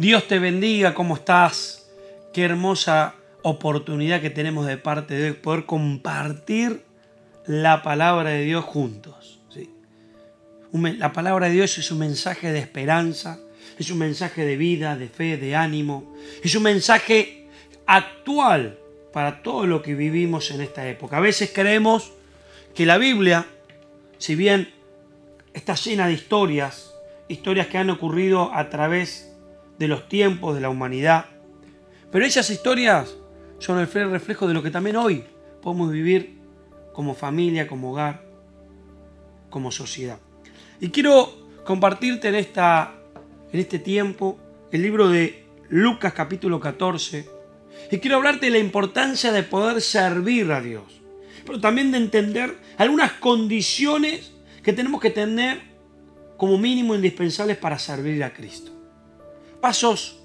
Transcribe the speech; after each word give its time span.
Dios 0.00 0.26
te 0.28 0.38
bendiga, 0.38 0.94
¿cómo 0.94 1.14
estás? 1.14 1.90
Qué 2.32 2.42
hermosa 2.42 3.16
oportunidad 3.42 4.22
que 4.22 4.30
tenemos 4.30 4.66
de 4.66 4.78
parte 4.78 5.12
de 5.12 5.34
poder 5.34 5.66
compartir 5.66 6.84
la 7.44 7.82
palabra 7.82 8.30
de 8.30 8.44
Dios 8.44 8.64
juntos. 8.64 9.40
¿sí? 9.50 9.68
La 10.72 11.12
palabra 11.12 11.48
de 11.48 11.52
Dios 11.52 11.76
es 11.76 11.90
un 11.90 11.98
mensaje 11.98 12.50
de 12.50 12.60
esperanza, 12.60 13.40
es 13.78 13.90
un 13.90 13.98
mensaje 13.98 14.46
de 14.46 14.56
vida, 14.56 14.96
de 14.96 15.06
fe, 15.06 15.36
de 15.36 15.54
ánimo, 15.54 16.14
es 16.42 16.54
un 16.54 16.62
mensaje 16.62 17.46
actual 17.84 18.78
para 19.12 19.42
todo 19.42 19.66
lo 19.66 19.82
que 19.82 19.94
vivimos 19.94 20.50
en 20.50 20.62
esta 20.62 20.88
época. 20.88 21.18
A 21.18 21.20
veces 21.20 21.50
creemos 21.54 22.10
que 22.74 22.86
la 22.86 22.96
Biblia, 22.96 23.44
si 24.16 24.34
bien 24.34 24.72
está 25.52 25.74
llena 25.74 26.06
de 26.06 26.14
historias, 26.14 26.94
historias 27.28 27.66
que 27.66 27.76
han 27.76 27.90
ocurrido 27.90 28.50
a 28.54 28.70
través 28.70 29.26
de 29.26 29.29
los 29.88 30.08
tiempos, 30.08 30.54
de 30.54 30.60
la 30.60 30.68
humanidad. 30.68 31.26
Pero 32.10 32.24
esas 32.24 32.50
historias 32.50 33.16
son 33.58 33.78
el 33.78 33.88
reflejo 34.10 34.46
de 34.46 34.54
lo 34.54 34.62
que 34.62 34.70
también 34.70 34.96
hoy 34.96 35.24
podemos 35.62 35.90
vivir 35.90 36.38
como 36.92 37.14
familia, 37.14 37.66
como 37.66 37.92
hogar, 37.92 38.24
como 39.48 39.70
sociedad. 39.70 40.18
Y 40.80 40.90
quiero 40.90 41.48
compartirte 41.64 42.28
en, 42.28 42.34
esta, 42.34 42.94
en 43.52 43.60
este 43.60 43.78
tiempo 43.78 44.38
el 44.72 44.82
libro 44.82 45.08
de 45.08 45.46
Lucas 45.68 46.12
capítulo 46.12 46.58
14. 46.58 47.28
Y 47.90 47.98
quiero 47.98 48.16
hablarte 48.16 48.46
de 48.46 48.52
la 48.52 48.58
importancia 48.58 49.32
de 49.32 49.42
poder 49.42 49.80
servir 49.80 50.50
a 50.52 50.60
Dios. 50.60 51.00
Pero 51.46 51.60
también 51.60 51.90
de 51.90 51.98
entender 51.98 52.58
algunas 52.76 53.12
condiciones 53.12 54.32
que 54.62 54.72
tenemos 54.72 55.00
que 55.00 55.10
tener 55.10 55.60
como 56.36 56.58
mínimo 56.58 56.94
indispensables 56.94 57.56
para 57.56 57.78
servir 57.78 58.22
a 58.24 58.32
Cristo 58.32 58.79
pasos 59.60 60.22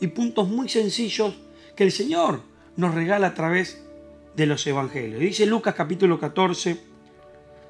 y 0.00 0.08
puntos 0.08 0.48
muy 0.48 0.68
sencillos 0.68 1.34
que 1.76 1.84
el 1.84 1.92
Señor 1.92 2.42
nos 2.76 2.94
regala 2.94 3.28
a 3.28 3.34
través 3.34 3.84
de 4.36 4.46
los 4.46 4.66
evangelios. 4.66 5.20
Dice 5.20 5.46
Lucas 5.46 5.74
capítulo 5.74 6.18
14, 6.18 6.80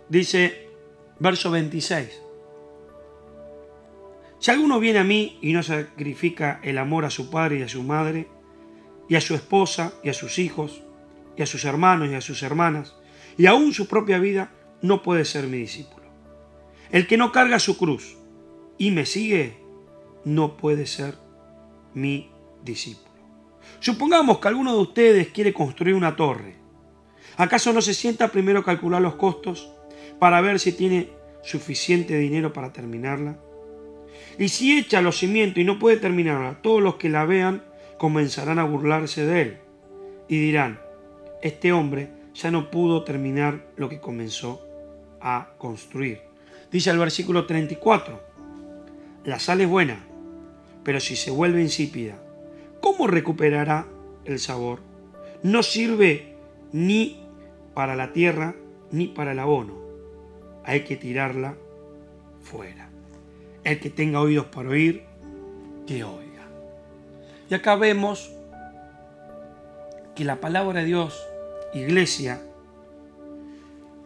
dice 0.09 0.69
verso 1.19 1.51
26. 1.51 2.23
Si 4.39 4.51
alguno 4.51 4.79
viene 4.79 5.01
a 5.01 5.05
mí 5.05 5.39
y 5.43 5.53
no 5.53 5.63
sacrifica 5.63 6.61
el 6.63 6.79
amor 6.79 7.05
a 7.05 7.11
su 7.11 7.31
padre 7.31 7.59
y 7.59 7.63
a 7.63 7.69
su 7.69 7.83
madre, 7.83 8.29
y 9.09 9.17
a 9.17 9.21
su 9.21 9.35
esposa 9.35 9.95
y 10.05 10.11
a 10.11 10.15
sus 10.15 10.39
hijos, 10.39 10.83
y 11.37 11.43
a 11.43 11.47
sus 11.47 11.65
hermanos 11.65 12.11
y 12.11 12.15
a 12.15 12.21
sus 12.21 12.43
hermanas, 12.43 12.95
y 13.37 13.47
aún 13.47 13.73
su 13.73 13.89
propia 13.89 14.19
vida, 14.19 14.53
no 14.83 15.03
puede 15.03 15.25
ser 15.25 15.47
mi 15.47 15.59
discípulo. 15.59 16.07
El 16.91 17.07
que 17.07 17.17
no 17.17 17.33
carga 17.33 17.59
su 17.59 17.77
cruz 17.77 18.17
y 18.77 18.91
me 18.91 19.07
sigue, 19.07 19.57
no 20.35 20.57
puede 20.57 20.87
ser 20.87 21.15
mi 21.95 22.31
discípulo. 22.63 23.09
Supongamos 23.81 24.39
que 24.39 24.49
alguno 24.49 24.75
de 24.75 24.83
ustedes 24.83 25.29
quiere 25.29 25.55
construir 25.55 25.95
una 25.95 26.17
torre. 26.17 26.57
¿Acaso 27.37 27.73
no 27.73 27.81
se 27.81 27.95
sienta 27.95 28.29
primero 28.29 28.61
a 28.61 28.65
calcular 28.65 29.01
los 29.01 29.15
costos 29.15 29.73
para 30.19 30.41
ver 30.41 30.59
si 30.59 30.73
tiene 30.73 31.11
suficiente 31.43 32.19
dinero 32.19 32.53
para 32.53 32.73
terminarla? 32.73 33.39
Y 34.39 34.49
si 34.49 34.77
echa 34.77 35.01
los 35.01 35.19
cimientos 35.19 35.59
y 35.59 35.65
no 35.65 35.79
puede 35.79 35.97
terminarla, 35.97 36.61
todos 36.63 36.83
los 36.83 36.97
que 36.97 37.09
la 37.09 37.25
vean 37.25 37.63
comenzarán 37.99 38.59
a 38.59 38.65
burlarse 38.65 39.25
de 39.25 39.43
él 39.43 39.59
y 40.29 40.39
dirán, 40.39 40.81
este 41.43 41.73
hombre 41.73 42.11
ya 42.35 42.51
no 42.51 42.71
pudo 42.71 43.03
terminar 43.03 43.67
lo 43.77 43.89
que 43.89 44.01
comenzó 44.01 44.63
a 45.21 45.55
construir. 45.59 46.21
Dice 46.71 46.91
el 46.91 46.99
versículo 46.99 47.47
34, 47.47 48.21
la 49.25 49.39
sal 49.39 49.61
es 49.61 49.69
buena, 49.69 50.08
pero 50.89 51.01
si 51.01 51.17
se 51.17 51.31
vuelve 51.31 51.61
insípida, 51.61 52.15
¿cómo 52.81 53.09
recuperará 53.09 53.87
el 54.25 54.39
sabor? 54.39 54.81
No 55.43 55.63
sirve 55.63 56.35
ni 56.73 57.21
para 57.75 57.95
la 57.95 58.15
tierra 58.15 58.55
ni 58.91 59.09
para 59.09 59.33
el 59.33 59.39
abono. 59.39 59.75
Hay 60.65 60.85
que 60.85 60.97
tirarla 60.97 61.57
fuera. 62.41 62.89
El 63.65 63.81
que 63.81 63.91
tenga 63.91 64.23
oídos 64.23 64.47
para 64.47 64.71
oír, 64.71 65.05
que 65.87 66.05
oiga. 66.05 66.49
Y 67.51 67.55
acá 67.55 67.77
vemos 67.77 68.33
que 70.15 70.25
la 70.25 70.41
palabra 70.41 70.81
de 70.81 70.87
Dios, 70.87 71.23
iglesia, 71.75 72.41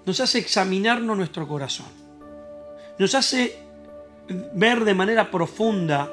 nos 0.05 0.19
hace 0.19 0.41
examinarnos 0.41 1.17
nuestro 1.17 1.47
corazón. 1.47 1.87
Nos 2.99 3.15
hace 3.15 3.57
ver 4.53 4.85
de 4.85 4.95
manera 4.95 5.31
profunda 5.31 6.11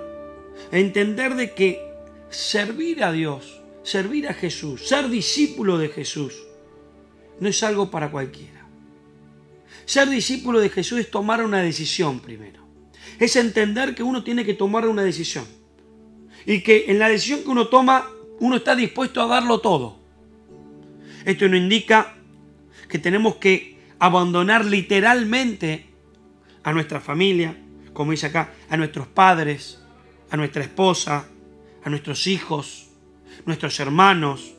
entender 0.71 1.35
de 1.35 1.53
que 1.53 1.81
servir 2.29 3.03
a 3.03 3.11
Dios, 3.11 3.61
servir 3.83 4.27
a 4.27 4.33
Jesús, 4.33 4.87
ser 4.87 5.09
discípulo 5.09 5.77
de 5.77 5.89
Jesús, 5.89 6.35
no 7.39 7.49
es 7.49 7.63
algo 7.63 7.89
para 7.89 8.11
cualquiera. 8.11 8.67
Ser 9.85 10.09
discípulo 10.09 10.59
de 10.59 10.69
Jesús 10.69 10.99
es 10.99 11.09
tomar 11.09 11.43
una 11.43 11.61
decisión 11.61 12.19
primero. 12.19 12.61
Es 13.17 13.35
entender 13.35 13.95
que 13.95 14.03
uno 14.03 14.23
tiene 14.23 14.45
que 14.45 14.53
tomar 14.53 14.87
una 14.87 15.01
decisión. 15.01 15.45
Y 16.45 16.61
que 16.61 16.85
en 16.89 16.99
la 16.99 17.09
decisión 17.09 17.41
que 17.41 17.49
uno 17.49 17.67
toma, 17.69 18.07
uno 18.39 18.57
está 18.57 18.75
dispuesto 18.75 19.21
a 19.21 19.27
darlo 19.27 19.61
todo. 19.61 19.97
Esto 21.25 21.47
no 21.47 21.57
indica 21.57 22.15
que 22.87 22.99
tenemos 22.99 23.37
que 23.37 23.79
abandonar 23.99 24.65
literalmente 24.65 25.89
a 26.63 26.71
nuestra 26.71 26.99
familia, 26.99 27.57
como 27.93 28.11
dice 28.11 28.27
acá, 28.27 28.53
a 28.69 28.77
nuestros 28.77 29.07
padres, 29.07 29.79
a 30.29 30.37
nuestra 30.37 30.63
esposa, 30.63 31.27
a 31.83 31.89
nuestros 31.89 32.27
hijos, 32.27 32.89
nuestros 33.45 33.79
hermanos, 33.79 34.53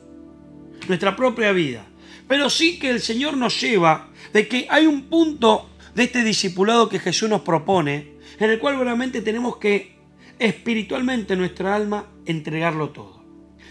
nuestra 0.87 1.15
propia 1.15 1.51
vida. 1.51 1.85
Pero 2.27 2.49
sí 2.49 2.79
que 2.79 2.89
el 2.89 3.01
Señor 3.01 3.37
nos 3.37 3.59
lleva 3.59 4.09
de 4.33 4.47
que 4.47 4.67
hay 4.69 4.85
un 4.85 5.03
punto 5.03 5.69
de 5.95 6.03
este 6.03 6.23
discipulado 6.23 6.89
que 6.89 6.99
Jesús 6.99 7.29
nos 7.29 7.41
propone, 7.41 8.15
en 8.39 8.49
el 8.49 8.59
cual 8.59 8.79
realmente 8.79 9.21
tenemos 9.21 9.57
que 9.57 9.95
espiritualmente 10.39 11.35
nuestra 11.35 11.75
alma 11.75 12.07
entregarlo 12.25 12.89
todo. 12.89 13.23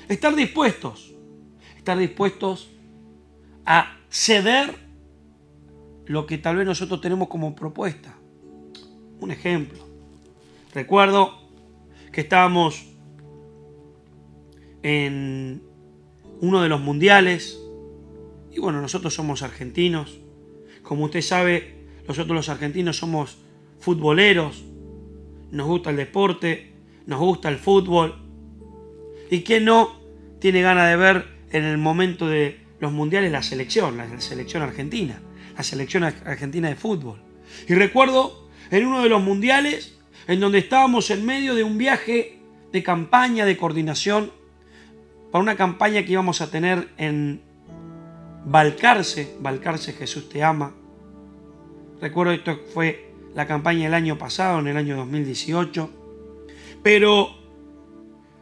Estar 0.08 0.34
dispuestos, 0.34 1.12
estar 1.76 1.98
dispuestos 1.98 2.68
a 3.64 3.96
ceder 4.08 4.74
lo 6.06 6.26
que 6.26 6.38
tal 6.38 6.56
vez 6.56 6.66
nosotros 6.66 7.00
tenemos 7.00 7.28
como 7.28 7.54
propuesta. 7.54 8.16
Un 9.20 9.30
ejemplo. 9.30 9.86
Recuerdo 10.74 11.39
que 12.12 12.22
estábamos 12.22 12.86
en 14.82 15.62
uno 16.40 16.62
de 16.62 16.68
los 16.68 16.80
mundiales. 16.80 17.60
Y 18.52 18.60
bueno, 18.60 18.80
nosotros 18.80 19.14
somos 19.14 19.42
argentinos. 19.42 20.18
Como 20.82 21.04
usted 21.04 21.20
sabe, 21.20 21.86
nosotros 22.08 22.34
los 22.34 22.48
argentinos 22.48 22.96
somos 22.96 23.38
futboleros. 23.78 24.64
Nos 25.50 25.66
gusta 25.66 25.90
el 25.90 25.96
deporte, 25.96 26.72
nos 27.06 27.20
gusta 27.20 27.48
el 27.48 27.56
fútbol. 27.56 28.14
¿Y 29.30 29.42
quién 29.42 29.64
no 29.64 30.00
tiene 30.40 30.62
ganas 30.62 30.88
de 30.88 30.96
ver 30.96 31.26
en 31.52 31.64
el 31.64 31.78
momento 31.78 32.26
de 32.26 32.60
los 32.80 32.92
mundiales 32.92 33.30
la 33.30 33.42
selección, 33.42 33.96
la 33.96 34.20
selección 34.20 34.62
argentina, 34.62 35.20
la 35.56 35.62
selección 35.62 36.04
argentina 36.04 36.68
de 36.68 36.76
fútbol? 36.76 37.22
Y 37.68 37.74
recuerdo 37.74 38.48
en 38.70 38.86
uno 38.86 39.02
de 39.02 39.08
los 39.08 39.22
mundiales 39.22 39.99
en 40.26 40.40
donde 40.40 40.58
estábamos 40.58 41.10
en 41.10 41.24
medio 41.24 41.54
de 41.54 41.64
un 41.64 41.78
viaje 41.78 42.38
de 42.72 42.82
campaña, 42.82 43.44
de 43.44 43.56
coordinación, 43.56 44.30
para 45.30 45.42
una 45.42 45.56
campaña 45.56 46.04
que 46.04 46.12
íbamos 46.12 46.40
a 46.40 46.50
tener 46.50 46.88
en 46.96 47.40
Balcarce, 48.44 49.36
Balcarce 49.40 49.92
Jesús 49.92 50.28
te 50.28 50.42
ama. 50.42 50.74
Recuerdo 52.00 52.32
esto 52.32 52.58
fue 52.72 53.12
la 53.34 53.46
campaña 53.46 53.84
del 53.84 53.94
año 53.94 54.18
pasado, 54.18 54.58
en 54.58 54.68
el 54.68 54.76
año 54.76 54.96
2018. 54.96 55.90
Pero 56.82 57.28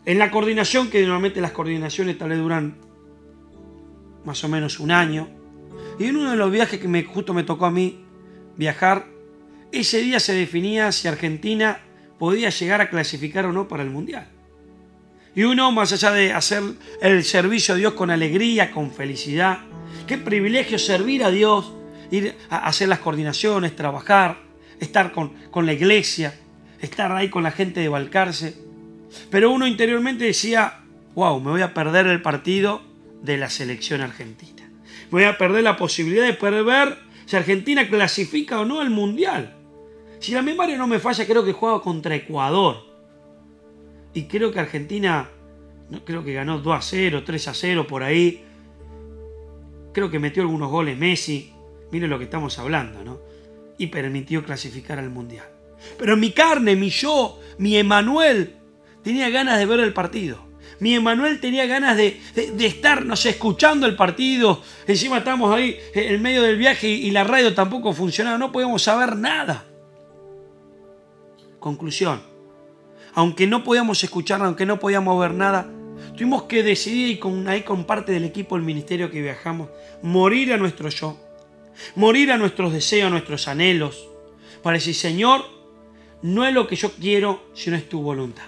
en 0.05 0.19
la 0.19 0.31
coordinación, 0.31 0.89
que 0.89 1.03
normalmente 1.03 1.41
las 1.41 1.53
coordinaciones 1.53 2.17
tal 2.17 2.31
vez 2.31 2.39
duran 2.39 2.77
más 4.25 4.43
o 4.45 4.49
menos 4.49 4.81
un 4.81 4.91
año, 4.91 5.29
y 5.99 6.05
en 6.05 6.17
uno 6.17 6.31
de 6.31 6.37
los 6.37 6.51
viajes 6.51 6.81
que 6.81 6.89
me, 6.89 7.03
justo 7.05 7.35
me 7.35 7.43
tocó 7.43 7.67
a 7.67 7.71
mí 7.71 8.05
viajar, 8.57 9.07
ese 9.73 10.01
día 10.01 10.21
se 10.21 10.33
definía 10.33 10.93
si 10.93 11.09
Argentina 11.09 11.81
podía 12.19 12.51
llegar 12.51 12.81
a 12.81 12.91
clasificar 12.91 13.47
o 13.47 13.53
no 13.53 13.69
para 13.69 13.83
el 13.83 13.91
Mundial. 13.91 14.29
Y 15.35 15.45
uno, 15.45 15.71
más 15.71 15.93
allá 15.93 16.11
de 16.11 16.33
hacer 16.33 16.63
el 17.01 17.23
servicio 17.25 17.75
a 17.75 17.77
Dios 17.77 17.93
con 17.93 18.11
alegría, 18.11 18.71
con 18.71 18.91
felicidad, 18.91 19.61
qué 20.07 20.19
privilegio 20.19 20.79
servir 20.79 21.23
a 21.23 21.31
Dios, 21.31 21.73
ir 22.11 22.35
a 22.51 22.67
hacer 22.67 22.89
las 22.89 22.99
coordinaciones, 22.99 23.77
trabajar, 23.77 24.39
estar 24.81 25.13
con, 25.13 25.35
con 25.51 25.67
la 25.67 25.75
iglesia, 25.75 26.35
estar 26.81 27.13
ahí 27.13 27.29
con 27.29 27.43
la 27.43 27.51
gente 27.51 27.81
de 27.81 27.89
Balcarce. 27.89 28.57
Pero 29.31 29.51
uno 29.51 29.67
interiormente 29.67 30.25
decía, 30.25 30.81
wow, 31.15 31.41
me 31.41 31.51
voy 31.51 31.63
a 31.63 31.75
perder 31.75 32.07
el 32.07 32.23
partido 32.23 32.83
de 33.23 33.37
la 33.37 33.51
selección 33.51 34.01
argentina. 34.01 34.69
Me 35.11 35.11
voy 35.11 35.25
a 35.25 35.39
perder 35.39 35.63
la 35.63 35.77
posibilidad 35.77 36.27
de 36.27 36.35
poder 36.35 36.65
ver 36.65 36.99
si 37.27 37.37
Argentina 37.37 37.89
clasifica 37.89 38.61
o 38.61 38.65
no 38.65 38.81
al 38.81 38.91
Mundial. 38.91 39.58
Si 40.21 40.33
la 40.33 40.43
memoria 40.43 40.77
no 40.77 40.87
me 40.87 40.99
falla, 40.99 41.27
creo 41.27 41.45
que 41.45 41.53
jugaba 41.53 41.83
contra 41.83 42.15
Ecuador. 42.15 42.87
y 44.15 44.25
creo 44.25 44.51
que 44.51 44.59
Argentina, 44.59 45.29
creo 46.05 46.25
que 46.25 46.33
ganó 46.33 46.59
2 46.59 46.77
a 46.77 46.83
0, 46.83 47.23
3 47.25 47.49
a 47.49 47.55
0 47.55 47.87
por 47.87 48.03
ahí. 48.03 48.45
Creo 49.93 50.11
que 50.11 50.19
metió 50.19 50.43
algunos 50.43 50.71
goles 50.71 50.97
Messi. 50.99 51.53
Mire 51.93 52.09
lo 52.09 52.19
que 52.19 52.25
estamos 52.25 52.59
hablando, 52.59 53.05
¿no? 53.05 53.21
Y 53.79 53.89
permitió 53.89 54.45
clasificar 54.45 54.99
al 54.99 55.11
Mundial. 55.11 55.47
Pero 55.99 56.17
mi 56.17 56.33
carne, 56.33 56.75
mi 56.75 56.91
yo, 56.91 57.39
mi 57.59 57.77
Emanuel, 57.77 58.57
tenía 59.03 59.31
ganas 59.31 59.59
de 59.59 59.67
ver 59.67 59.81
el 59.81 59.93
partido. 59.93 60.49
Mi 60.81 60.95
Emanuel 60.95 61.41
tenía 61.41 61.67
ganas 61.67 61.97
de, 61.97 62.21
de, 62.35 62.67
estar, 62.67 63.05
no 63.05 63.17
sé, 63.17 63.31
escuchando 63.31 63.87
el 63.87 63.97
partido. 63.97 64.63
Encima 64.87 65.19
estamos 65.19 65.55
ahí 65.55 65.77
en 65.95 66.21
medio 66.23 66.43
del 66.43 66.57
viaje 66.57 66.89
y 66.89 67.11
la 67.11 67.25
radio 67.25 67.55
tampoco 67.55 67.93
funcionaba. 67.93 68.39
No 68.39 68.53
podíamos 68.53 68.83
saber 68.83 69.17
nada. 69.17 69.68
Conclusión. 71.61 72.21
Aunque 73.15 73.47
no 73.47 73.65
podíamos 73.65 74.03
escuchar, 74.05 74.43
aunque 74.43 74.67
no 74.67 74.79
podíamos 74.79 75.19
ver 75.21 75.35
nada, 75.35 75.69
tuvimos 76.17 76.45
que 76.45 76.63
decidir, 76.63 77.09
y 77.09 77.19
con, 77.19 77.49
ahí 77.49 77.63
con 77.63 77.85
parte 77.85 78.13
del 78.13 78.25
equipo 78.25 78.55
del 78.55 78.65
ministerio 78.65 79.11
que 79.11 79.23
viajamos, 79.23 79.69
morir 80.03 80.53
a 80.53 80.57
nuestro 80.57 80.89
yo. 80.89 81.19
Morir 81.95 82.33
a 82.33 82.39
nuestros 82.39 82.73
deseos, 82.73 83.07
a 83.07 83.11
nuestros 83.11 83.49
anhelos. 83.49 84.09
Para 84.63 84.79
decir, 84.79 84.95
Señor, 84.95 85.45
no 86.23 86.47
es 86.47 86.53
lo 86.53 86.67
que 86.67 86.77
yo 86.77 86.93
quiero, 86.93 87.51
sino 87.55 87.77
es 87.77 87.89
tu 87.89 88.03
voluntad. 88.03 88.47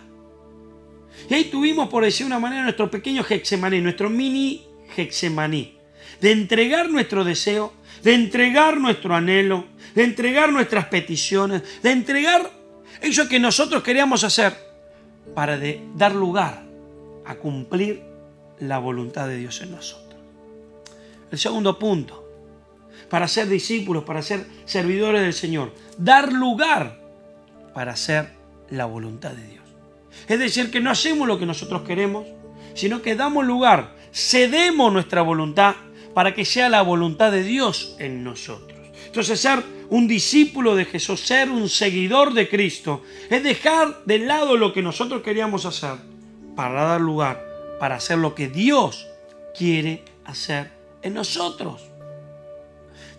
Y 1.29 1.35
ahí 1.35 1.45
tuvimos, 1.45 1.89
por 1.89 2.05
decir 2.05 2.27
una 2.27 2.39
manera, 2.39 2.63
nuestro 2.63 2.91
pequeño 2.91 3.25
Hexemaní, 3.29 3.81
nuestro 3.81 4.11
mini 4.11 4.67
Hexemaní, 4.97 5.77
de 6.21 6.33
entregar 6.33 6.91
nuestro 6.91 7.25
deseo, 7.25 7.73
de 8.03 8.15
entregar 8.15 8.79
nuestro 8.79 9.15
anhelo, 9.15 9.67
de 9.95 10.05
entregar 10.05 10.53
nuestras 10.53 10.87
peticiones, 10.87 11.63
de 11.83 11.91
entregar 11.93 12.51
eso 13.01 13.29
que 13.29 13.41
nosotros 13.41 13.83
queríamos 13.83 14.25
hacer 14.25 14.55
para 15.35 15.59
dar 15.95 16.15
lugar 16.15 16.63
a 17.25 17.35
cumplir 17.37 18.03
la 18.59 18.79
voluntad 18.79 19.29
de 19.29 19.37
Dios 19.37 19.61
en 19.63 19.73
nosotros. 19.73 20.21
El 21.31 21.39
segundo 21.39 21.79
punto, 21.79 22.29
para 23.09 23.29
ser 23.29 23.49
discípulos, 23.49 24.05
para 24.05 24.23
ser 24.23 24.45
servidores 24.65 25.23
del 25.23 25.33
Señor, 25.33 25.73
dar 25.97 26.33
lugar 26.33 27.01
para 27.73 27.93
hacer 27.93 28.31
la 28.69 28.87
voluntad 28.87 29.31
de 29.31 29.47
Dios. 29.47 29.65
Es 30.29 30.39
decir, 30.39 30.71
que 30.71 30.81
no 30.81 30.91
hacemos 30.91 31.29
lo 31.29 31.39
que 31.39 31.47
nosotros 31.47 31.83
queremos, 31.83 32.27
sino 32.75 33.03
que 33.03 33.15
damos 33.15 33.45
lugar, 33.45 33.95
cedemos 34.13 34.93
nuestra 34.93 35.23
voluntad 35.23 35.75
para 36.15 36.35
que 36.35 36.45
sea 36.45 36.69
la 36.69 36.83
voluntad 36.83 37.31
de 37.33 37.43
Dios 37.45 37.97
en 37.99 38.25
nosotros. 38.25 38.80
Entonces, 39.11 39.41
ser 39.41 39.61
un 39.89 40.07
discípulo 40.07 40.77
de 40.77 40.85
Jesús, 40.85 41.19
ser 41.19 41.51
un 41.51 41.69
seguidor 41.69 42.33
de 42.33 42.49
Cristo, 42.49 43.03
es 43.29 43.43
dejar 43.43 44.05
de 44.05 44.21
lado 44.21 44.57
lo 44.57 44.73
que 44.73 44.83
nosotros 44.83 45.21
queríamos 45.23 45.67
hacer 45.67 45.97
para 46.55 46.85
dar 46.85 47.01
lugar, 47.01 47.45
para 47.81 47.97
hacer 47.97 48.19
lo 48.19 48.37
que 48.37 48.49
Dios 48.49 49.09
quiere 49.59 50.05
hacer 50.25 50.71
en 51.03 51.15
nosotros. 51.15 51.83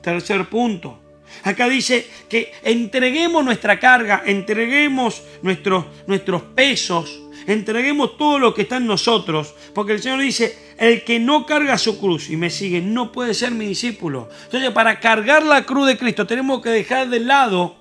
Tercer 0.01 0.47
punto, 0.47 0.97
Acá 1.43 1.67
dice 1.67 2.07
que 2.29 2.51
entreguemos 2.63 3.43
nuestra 3.43 3.79
carga, 3.79 4.23
entreguemos 4.25 5.23
nuestros, 5.41 5.85
nuestros 6.07 6.41
pesos, 6.41 7.21
entreguemos 7.47 8.17
todo 8.17 8.37
lo 8.37 8.53
que 8.53 8.63
está 8.63 8.77
en 8.77 8.85
nosotros, 8.85 9.55
porque 9.73 9.93
el 9.93 10.01
Señor 10.01 10.21
dice, 10.21 10.70
el 10.81 11.03
que 11.03 11.19
no 11.19 11.45
carga 11.45 11.77
su 11.77 11.99
cruz 11.99 12.31
y 12.31 12.37
me 12.37 12.49
sigue 12.49 12.81
no 12.81 13.11
puede 13.11 13.35
ser 13.35 13.51
mi 13.51 13.67
discípulo. 13.67 14.29
Entonces, 14.45 14.71
para 14.71 14.99
cargar 14.99 15.43
la 15.43 15.63
cruz 15.63 15.85
de 15.85 15.95
Cristo 15.95 16.25
tenemos 16.25 16.59
que 16.63 16.69
dejar 16.69 17.07
de 17.07 17.19
lado, 17.19 17.75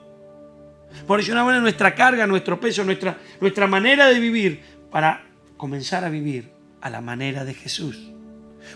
por 1.07 1.19
eso 1.19 1.33
una 1.33 1.43
manera, 1.43 1.63
nuestra 1.63 1.95
carga, 1.95 2.27
nuestro 2.27 2.61
peso, 2.61 2.85
nuestra, 2.85 3.17
nuestra 3.41 3.67
manera 3.67 4.07
de 4.09 4.21
vivir, 4.21 4.61
para 4.91 5.25
comenzar 5.57 6.05
a 6.05 6.11
vivir 6.11 6.51
a 6.83 6.91
la 6.91 7.01
manera 7.01 7.47
de 7.47 7.55
Jesús. 7.55 7.99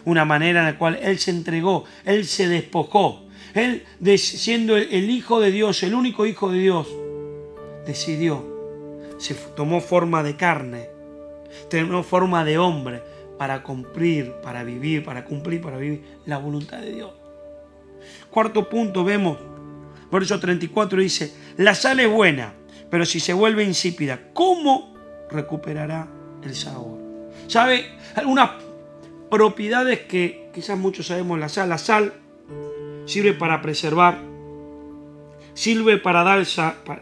Una 0.07 0.25
manera 0.25 0.61
en 0.61 0.67
la 0.67 0.79
cual 0.79 0.99
Él 1.03 1.19
se 1.19 1.31
entregó, 1.31 1.85
Él 2.07 2.25
se 2.25 2.49
despojó, 2.49 3.27
él, 3.53 3.85
siendo 4.17 4.77
el 4.77 5.11
Hijo 5.11 5.39
de 5.39 5.51
Dios, 5.53 5.83
el 5.83 5.95
único 5.95 6.25
Hijo 6.25 6.51
de 6.51 6.59
Dios, 6.61 6.89
decidió, 7.87 8.43
se 9.19 9.35
tomó 9.35 9.83
forma 9.83 10.23
de 10.23 10.35
carne, 10.35 10.89
tomó 11.69 12.03
forma 12.03 12.45
de 12.45 12.57
hombre 12.57 13.03
para 13.39 13.63
cumplir, 13.63 14.33
para 14.43 14.65
vivir, 14.65 15.05
para 15.05 15.25
cumplir, 15.25 15.61
para 15.61 15.77
vivir 15.77 16.03
la 16.27 16.39
voluntad 16.39 16.79
de 16.79 16.93
Dios. 16.93 17.11
Cuarto 18.31 18.69
punto, 18.69 19.05
vemos, 19.05 19.39
verso 20.11 20.39
34 20.39 21.01
dice, 21.01 21.35
la 21.57 21.75
sal 21.75 22.01
es 22.01 22.11
buena, 22.11 22.55
pero 22.91 23.05
si 23.05 23.21
se 23.21 23.33
vuelve 23.33 23.65
insípida, 23.65 24.21
¿cómo 24.33 24.95
recuperará 25.31 26.09
el 26.43 26.55
sabor? 26.55 26.99
¿Sabe? 27.47 27.87
Algunas 28.15 28.51
propiedades 29.31 30.01
que 30.01 30.49
quizás 30.55 30.79
muchos 30.79 31.09
sabemos 31.09 31.39
la 31.39 31.49
sal. 31.49 31.69
La 31.69 31.79
sal 31.79 32.13
sirve 33.05 33.33
para 33.35 33.61
preservar, 33.61 34.21
sirve 35.55 35.99
para 35.99 36.23
dar, 36.23 36.45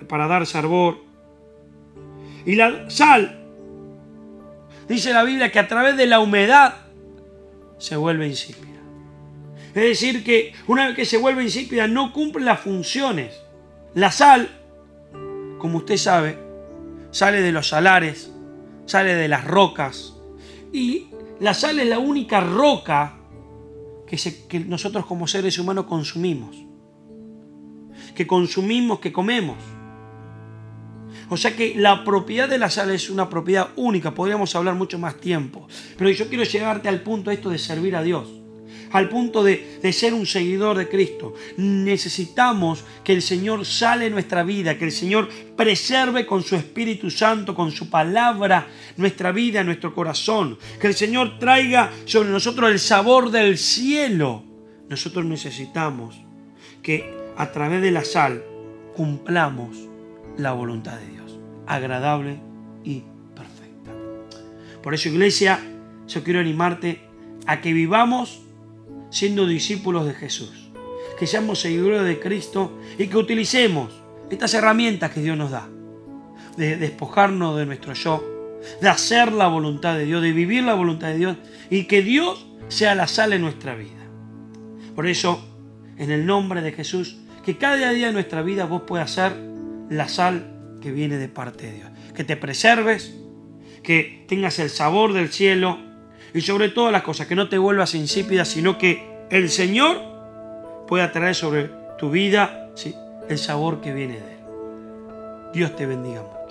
para 0.08 0.26
dar 0.26 0.46
sabor. 0.46 0.98
Y 2.44 2.54
la 2.54 2.88
sal, 2.90 3.41
dice 4.92 5.12
la 5.12 5.24
Biblia 5.24 5.50
que 5.50 5.58
a 5.58 5.68
través 5.68 5.96
de 5.96 6.06
la 6.06 6.20
humedad 6.20 6.74
se 7.78 7.96
vuelve 7.96 8.28
insípida. 8.28 8.80
Es 9.68 9.82
decir, 9.82 10.22
que 10.22 10.52
una 10.66 10.86
vez 10.86 10.96
que 10.96 11.04
se 11.04 11.16
vuelve 11.16 11.42
insípida 11.42 11.88
no 11.88 12.12
cumple 12.12 12.44
las 12.44 12.60
funciones. 12.60 13.40
La 13.94 14.12
sal, 14.12 14.48
como 15.58 15.78
usted 15.78 15.96
sabe, 15.96 16.38
sale 17.10 17.40
de 17.40 17.52
los 17.52 17.68
salares, 17.68 18.30
sale 18.84 19.14
de 19.14 19.28
las 19.28 19.44
rocas. 19.44 20.14
Y 20.72 21.08
la 21.40 21.54
sal 21.54 21.80
es 21.80 21.86
la 21.86 21.98
única 21.98 22.40
roca 22.40 23.16
que, 24.06 24.60
nosotros 24.60 25.06
como 25.06 25.26
seres 25.26 25.58
humanos 25.58 25.86
consumimos. 25.86 26.56
Que 28.14 28.26
consumimos, 28.26 29.00
que 29.00 29.12
comemos. 29.12 29.56
O 31.32 31.38
sea 31.38 31.56
que 31.56 31.72
la 31.74 32.04
propiedad 32.04 32.46
de 32.46 32.58
la 32.58 32.68
sal 32.68 32.90
es 32.90 33.08
una 33.08 33.30
propiedad 33.30 33.70
única, 33.76 34.12
podríamos 34.12 34.54
hablar 34.54 34.74
mucho 34.74 34.98
más 34.98 35.16
tiempo. 35.16 35.66
Pero 35.96 36.10
yo 36.10 36.28
quiero 36.28 36.44
llevarte 36.44 36.90
al 36.90 37.00
punto 37.00 37.30
esto 37.30 37.48
de 37.48 37.56
servir 37.56 37.96
a 37.96 38.02
Dios 38.02 38.28
al 38.90 39.08
punto 39.08 39.42
de, 39.42 39.80
ser 39.94 40.12
un 40.12 40.26
seguidor 40.26 40.76
de 40.76 40.86
Cristo. 40.86 41.32
Necesitamos 41.56 42.84
que 43.02 43.14
el 43.14 43.22
Señor 43.22 43.64
sale 43.64 44.10
nuestra 44.10 44.42
vida, 44.42 44.76
que 44.76 44.84
el 44.84 44.92
Señor 44.92 45.30
preserve 45.56 46.26
con 46.26 46.42
su 46.42 46.56
Espíritu 46.56 47.10
Santo, 47.10 47.54
con 47.54 47.72
su 47.72 47.88
palabra, 47.88 48.66
nuestra 48.98 49.32
vida, 49.32 49.64
nuestro 49.64 49.94
corazón. 49.94 50.58
Que 50.78 50.88
el 50.88 50.94
Señor 50.94 51.38
traiga 51.38 51.90
sobre 52.04 52.28
nosotros 52.28 52.70
el 52.70 52.78
sabor 52.78 53.30
del 53.30 53.56
cielo. 53.56 54.44
Nosotros 54.90 55.24
necesitamos 55.24 56.20
que 56.82 57.14
a 57.38 57.50
través 57.50 57.80
de 57.80 57.92
la 57.92 58.04
sal 58.04 58.44
cumplamos 58.94 59.92
la 60.36 60.52
voluntad 60.52 60.98
de 60.98 61.06
Dios, 61.06 61.21
agradable 61.66 62.40
y 62.84 63.02
perfecta. 63.34 63.92
Por 64.82 64.94
eso, 64.94 65.08
iglesia, 65.08 65.60
yo 66.08 66.24
quiero 66.24 66.40
animarte 66.40 67.00
a 67.46 67.60
que 67.60 67.72
vivamos 67.72 68.42
siendo 69.10 69.46
discípulos 69.46 70.06
de 70.06 70.14
Jesús. 70.14 70.70
Que 71.18 71.26
seamos 71.26 71.60
seguidores 71.60 72.04
de 72.04 72.18
Cristo 72.18 72.78
y 72.98 73.06
que 73.06 73.16
utilicemos 73.16 73.92
estas 74.30 74.54
herramientas 74.54 75.10
que 75.10 75.20
Dios 75.20 75.36
nos 75.36 75.50
da. 75.50 75.68
De 76.56 76.76
despojarnos 76.76 77.56
de 77.56 77.66
nuestro 77.66 77.92
yo, 77.92 78.24
de 78.80 78.88
hacer 78.88 79.32
la 79.32 79.46
voluntad 79.46 79.96
de 79.96 80.04
Dios, 80.04 80.22
de 80.22 80.32
vivir 80.32 80.64
la 80.64 80.74
voluntad 80.74 81.08
de 81.08 81.18
Dios 81.18 81.36
y 81.70 81.84
que 81.84 82.02
Dios 82.02 82.46
sea 82.68 82.94
la 82.94 83.06
sal 83.06 83.32
en 83.32 83.42
nuestra 83.42 83.74
vida. 83.74 83.90
Por 84.94 85.06
eso, 85.06 85.42
en 85.96 86.10
el 86.10 86.26
nombre 86.26 86.60
de 86.60 86.72
Jesús, 86.72 87.18
que 87.44 87.56
cada 87.56 87.90
día 87.90 88.06
de 88.06 88.12
nuestra 88.12 88.42
vida 88.42 88.66
vos 88.66 88.82
puedas 88.86 89.10
ser 89.10 89.32
la 89.90 90.08
sal 90.08 90.46
que 90.82 90.92
viene 90.92 91.16
de 91.16 91.28
parte 91.28 91.66
de 91.66 91.72
Dios. 91.72 91.90
Que 92.14 92.24
te 92.24 92.36
preserves, 92.36 93.14
que 93.82 94.24
tengas 94.28 94.58
el 94.58 94.68
sabor 94.68 95.12
del 95.12 95.30
cielo 95.30 95.78
y 96.34 96.42
sobre 96.42 96.68
todas 96.68 96.92
las 96.92 97.02
cosas, 97.02 97.26
que 97.26 97.34
no 97.34 97.48
te 97.48 97.58
vuelvas 97.58 97.94
insípida, 97.94 98.44
sino 98.44 98.76
que 98.76 99.10
el 99.30 99.48
Señor 99.48 100.02
pueda 100.86 101.12
traer 101.12 101.34
sobre 101.34 101.70
tu 101.98 102.10
vida 102.10 102.70
el 103.28 103.38
sabor 103.38 103.80
que 103.80 103.94
viene 103.94 104.14
de 104.14 104.32
Él. 104.32 104.38
Dios 105.54 105.74
te 105.76 105.86
bendiga. 105.86 106.41